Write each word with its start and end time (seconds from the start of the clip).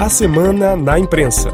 A 0.00 0.08
Semana 0.08 0.76
na 0.76 0.96
Imprensa. 0.96 1.50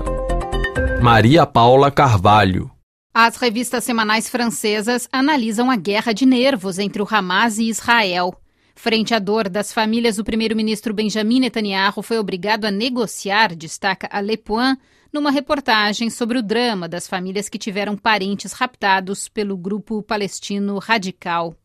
Maria 1.00 1.46
Paula 1.46 1.90
Carvalho. 1.90 2.70
As 3.14 3.36
revistas 3.36 3.84
semanais 3.84 4.28
francesas 4.28 5.08
analisam 5.10 5.70
a 5.70 5.76
guerra 5.76 6.12
de 6.12 6.26
nervos 6.26 6.78
entre 6.78 7.00
o 7.00 7.08
Hamas 7.10 7.56
e 7.56 7.70
Israel. 7.70 8.34
Frente 8.74 9.14
à 9.14 9.18
dor 9.18 9.48
das 9.48 9.72
famílias, 9.72 10.18
o 10.18 10.24
primeiro-ministro 10.24 10.92
Benjamin 10.92 11.40
Netanyahu 11.40 12.02
foi 12.02 12.18
obrigado 12.18 12.66
a 12.66 12.70
negociar, 12.70 13.54
destaca 13.54 14.10
a 14.12 14.20
Le 14.20 14.36
Point, 14.36 14.78
numa 15.10 15.30
reportagem 15.30 16.10
sobre 16.10 16.36
o 16.36 16.42
drama 16.42 16.86
das 16.86 17.08
famílias 17.08 17.48
que 17.48 17.56
tiveram 17.56 17.96
parentes 17.96 18.52
raptados 18.52 19.26
pelo 19.26 19.56
grupo 19.56 20.02
palestino 20.02 20.78
radical. 20.78 21.56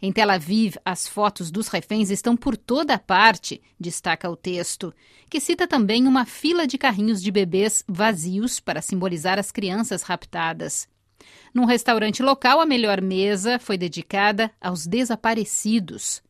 Em 0.00 0.12
Tel 0.12 0.30
Aviv, 0.30 0.76
as 0.84 1.06
fotos 1.06 1.50
dos 1.50 1.68
reféns 1.68 2.10
estão 2.10 2.36
por 2.36 2.56
toda 2.56 2.98
parte, 2.98 3.60
destaca 3.78 4.28
o 4.28 4.36
texto, 4.36 4.92
que 5.28 5.40
cita 5.40 5.66
também 5.66 6.06
uma 6.06 6.24
fila 6.24 6.66
de 6.66 6.76
carrinhos 6.78 7.22
de 7.22 7.30
bebês 7.30 7.84
vazios 7.88 8.60
para 8.60 8.82
simbolizar 8.82 9.38
as 9.38 9.50
crianças 9.50 10.02
raptadas. 10.02 10.88
Num 11.54 11.64
restaurante 11.64 12.22
local, 12.22 12.60
a 12.60 12.66
melhor 12.66 13.00
mesa 13.00 13.58
foi 13.58 13.78
dedicada 13.78 14.50
aos 14.60 14.86
desaparecidos. 14.86 16.22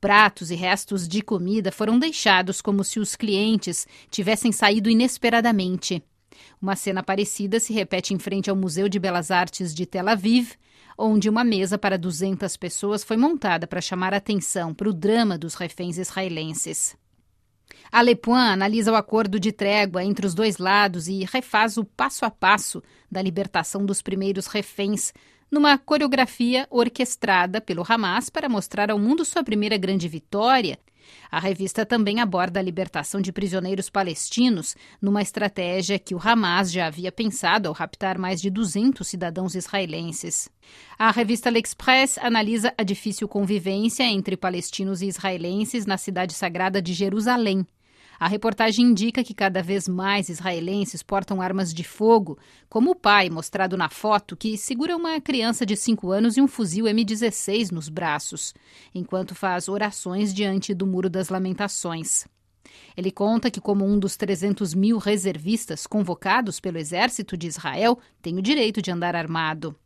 Pratos 0.00 0.50
e 0.50 0.54
restos 0.54 1.08
de 1.08 1.22
comida 1.22 1.72
foram 1.72 1.98
deixados 1.98 2.60
como 2.60 2.84
se 2.84 3.00
os 3.00 3.16
clientes 3.16 3.86
tivessem 4.10 4.52
saído 4.52 4.90
inesperadamente. 4.90 6.02
Uma 6.60 6.76
cena 6.76 7.02
parecida 7.02 7.60
se 7.60 7.72
repete 7.72 8.14
em 8.14 8.18
frente 8.18 8.50
ao 8.50 8.56
Museu 8.56 8.88
de 8.88 8.98
Belas 8.98 9.30
Artes 9.30 9.74
de 9.74 9.86
Tel 9.86 10.08
Aviv, 10.08 10.52
onde 10.96 11.28
uma 11.28 11.44
mesa 11.44 11.76
para 11.76 11.98
200 11.98 12.56
pessoas 12.56 13.02
foi 13.02 13.16
montada 13.16 13.66
para 13.66 13.80
chamar 13.80 14.14
atenção 14.14 14.72
para 14.72 14.88
o 14.88 14.92
drama 14.92 15.36
dos 15.36 15.54
reféns 15.54 15.98
israelenses. 15.98 16.96
A 17.90 18.02
Le 18.02 18.16
Point 18.16 18.52
analisa 18.52 18.92
o 18.92 18.96
acordo 18.96 19.38
de 19.38 19.52
trégua 19.52 20.04
entre 20.04 20.26
os 20.26 20.34
dois 20.34 20.58
lados 20.58 21.08
e 21.08 21.24
refaz 21.24 21.76
o 21.76 21.84
passo 21.84 22.24
a 22.24 22.30
passo 22.30 22.82
da 23.10 23.22
libertação 23.22 23.84
dos 23.84 24.02
primeiros 24.02 24.46
reféns, 24.46 25.12
numa 25.50 25.78
coreografia 25.78 26.66
orquestrada 26.70 27.60
pelo 27.60 27.84
Hamas 27.88 28.28
para 28.28 28.48
mostrar 28.48 28.90
ao 28.90 28.98
mundo 28.98 29.24
sua 29.24 29.44
primeira 29.44 29.76
grande 29.76 30.08
vitória. 30.08 30.78
A 31.30 31.38
revista 31.38 31.84
também 31.84 32.20
aborda 32.20 32.60
a 32.60 32.62
libertação 32.62 33.20
de 33.20 33.32
prisioneiros 33.32 33.90
palestinos, 33.90 34.76
numa 35.00 35.22
estratégia 35.22 35.98
que 35.98 36.14
o 36.14 36.20
Hamas 36.22 36.70
já 36.70 36.86
havia 36.86 37.10
pensado 37.10 37.68
ao 37.68 37.74
raptar 37.74 38.18
mais 38.18 38.40
de 38.40 38.50
200 38.50 39.06
cidadãos 39.06 39.54
israelenses. 39.54 40.48
A 40.98 41.10
revista 41.10 41.50
L'Express 41.50 42.18
analisa 42.18 42.72
a 42.76 42.82
difícil 42.82 43.28
convivência 43.28 44.04
entre 44.04 44.36
palestinos 44.36 45.02
e 45.02 45.06
israelenses 45.06 45.86
na 45.86 45.96
cidade 45.96 46.34
sagrada 46.34 46.80
de 46.80 46.92
Jerusalém. 46.92 47.66
A 48.18 48.28
reportagem 48.28 48.84
indica 48.86 49.24
que 49.24 49.34
cada 49.34 49.62
vez 49.62 49.88
mais 49.88 50.28
israelenses 50.28 51.02
portam 51.02 51.40
armas 51.40 51.74
de 51.74 51.82
fogo, 51.82 52.38
como 52.68 52.92
o 52.92 52.94
pai 52.94 53.28
mostrado 53.28 53.76
na 53.76 53.88
foto, 53.88 54.36
que 54.36 54.56
segura 54.56 54.96
uma 54.96 55.20
criança 55.20 55.66
de 55.66 55.76
5 55.76 56.10
anos 56.10 56.36
e 56.36 56.40
um 56.40 56.46
fuzil 56.46 56.86
M16 56.86 57.70
nos 57.70 57.88
braços, 57.88 58.54
enquanto 58.94 59.34
faz 59.34 59.68
orações 59.68 60.32
diante 60.32 60.74
do 60.74 60.86
Muro 60.86 61.10
das 61.10 61.28
Lamentações. 61.28 62.26
Ele 62.96 63.10
conta 63.10 63.50
que, 63.50 63.60
como 63.60 63.84
um 63.84 63.98
dos 63.98 64.16
300 64.16 64.74
mil 64.74 64.98
reservistas 64.98 65.86
convocados 65.86 66.60
pelo 66.60 66.78
exército 66.78 67.36
de 67.36 67.46
Israel, 67.46 67.98
tem 68.22 68.38
o 68.38 68.42
direito 68.42 68.80
de 68.80 68.90
andar 68.90 69.14
armado. 69.14 69.76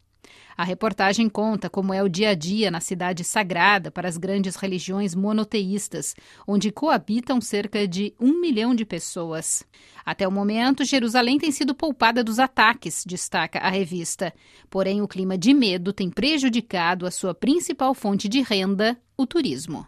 A 0.56 0.64
reportagem 0.64 1.28
conta 1.28 1.70
como 1.70 1.94
é 1.94 2.02
o 2.02 2.08
dia 2.08 2.30
a 2.30 2.34
dia 2.34 2.70
na 2.70 2.80
cidade 2.80 3.22
sagrada 3.22 3.90
para 3.90 4.08
as 4.08 4.16
grandes 4.16 4.56
religiões 4.56 5.14
monoteístas, 5.14 6.16
onde 6.46 6.72
coabitam 6.72 7.40
cerca 7.40 7.86
de 7.86 8.12
um 8.20 8.40
milhão 8.40 8.74
de 8.74 8.84
pessoas. 8.84 9.64
Até 10.04 10.26
o 10.26 10.32
momento, 10.32 10.84
Jerusalém 10.84 11.38
tem 11.38 11.52
sido 11.52 11.74
poupada 11.74 12.24
dos 12.24 12.38
ataques, 12.38 13.04
destaca 13.06 13.60
a 13.60 13.70
revista. 13.70 14.34
Porém, 14.68 15.00
o 15.00 15.08
clima 15.08 15.38
de 15.38 15.54
medo 15.54 15.92
tem 15.92 16.10
prejudicado 16.10 17.06
a 17.06 17.10
sua 17.10 17.34
principal 17.34 17.94
fonte 17.94 18.28
de 18.28 18.42
renda, 18.42 18.98
o 19.16 19.26
turismo. 19.26 19.86